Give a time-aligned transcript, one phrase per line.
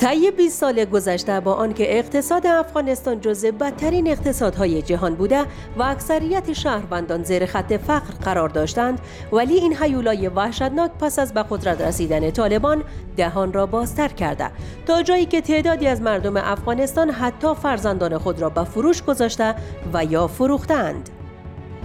[0.00, 5.40] طی 20 سال گذشته با آنکه اقتصاد افغانستان جزء بدترین اقتصادهای جهان بوده
[5.76, 9.00] و اکثریت شهروندان زیر خط فقر قرار داشتند
[9.32, 12.84] ولی این حیولای وحشتناک پس از به قدرت رسیدن طالبان
[13.16, 14.50] دهان را بازتر کرده.
[14.86, 19.54] تا جایی که تعدادی از مردم افغانستان حتی فرزندان خود را به فروش گذاشته
[19.92, 21.08] و یا فروختند.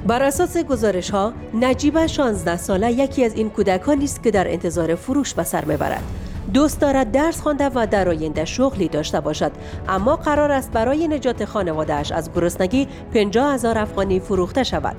[0.07, 4.95] بر اساس گزارش ها نجیبه 16 ساله یکی از این کودکانی است که در انتظار
[4.95, 9.51] فروش به سر می‌برد دوست دارد درس خوانده و در آینده شغلی داشته باشد.
[9.89, 14.95] اما قرار است برای نجات خانوادهش از گرسنگی 50 هزار افغانی فروخته شود.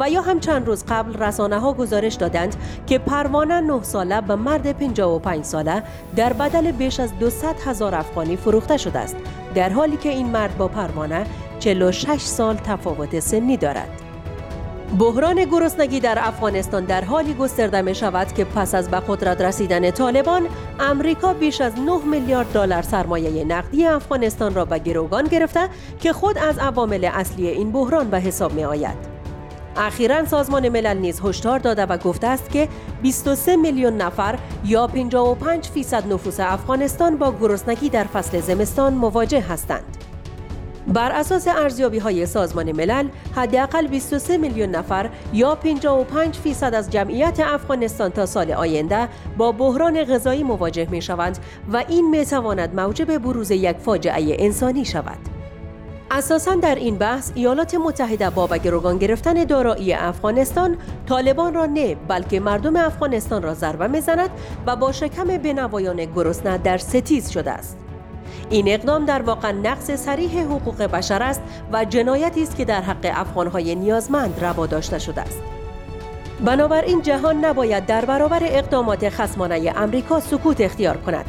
[0.00, 4.36] و یا هم چند روز قبل رسانه ها گزارش دادند که پروانه 9 ساله به
[4.36, 5.82] مرد 55 ساله
[6.16, 9.16] در بدل بیش از 200 هزار افغانی فروخته شده است.
[9.54, 11.26] در حالی که این مرد با پروانه
[11.58, 14.07] 46 سال تفاوت سنی دارد.
[14.96, 19.90] بحران گرسنگی در افغانستان در حالی گسترده می شود که پس از به قدرت رسیدن
[19.90, 20.48] طالبان
[20.80, 25.68] امریکا بیش از 9 میلیارد دلار سرمایه نقدی افغانستان را به گروگان گرفته
[26.00, 28.96] که خود از عوامل اصلی این بحران به حساب می آید.
[29.76, 32.68] اخیرا سازمان ملل نیز هشدار داده و گفته است که
[33.02, 39.97] 23 میلیون نفر یا 55 فیصد نفوس افغانستان با گرسنگی در فصل زمستان مواجه هستند.
[40.88, 47.40] بر اساس ارزیابی های سازمان ملل حداقل 23 میلیون نفر یا 55 فیصد از جمعیت
[47.40, 51.38] افغانستان تا سال آینده با بحران غذایی مواجه می شوند
[51.72, 55.18] و این می تواند موجب بروز یک فاجعه انسانی شود.
[56.10, 60.76] اساسا در این بحث ایالات متحده با گروگان گرفتن دارایی افغانستان
[61.08, 64.30] طالبان را نه بلکه مردم افغانستان را ضربه می‌زند
[64.66, 67.87] و با شکم بنوایان گرسنه در ستیز شده است.
[68.50, 73.12] این اقدام در واقع نقص سریح حقوق بشر است و جنایتی است که در حق
[73.14, 75.38] افغانهای نیازمند روا داشته شده است.
[76.44, 81.24] بنابراین جهان نباید در برابر اقدامات خصمانه امریکا سکوت اختیار کند.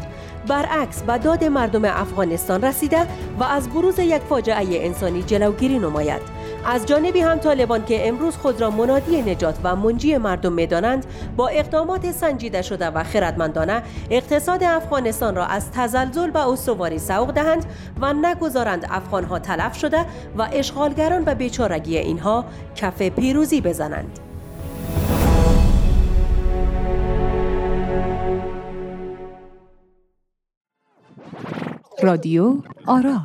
[0.48, 3.08] برعکس به داد مردم افغانستان رسیده
[3.40, 6.39] و از بروز یک فاجعه انسانی جلوگیری نماید.
[6.66, 11.06] از جانبی هم طالبان که امروز خود را منادی نجات و منجی مردم می‌دانند
[11.38, 17.66] با اقدامات سنجیده شده و خردمندانه اقتصاد افغانستان را از تزلزل و استواری سوق دهند
[18.02, 20.06] و نگذارند افغانها تلف شده
[20.38, 24.20] و اشغالگران به بیچارگی اینها کف پیروزی بزنند.
[32.04, 32.56] رادیو
[32.88, 33.22] آرا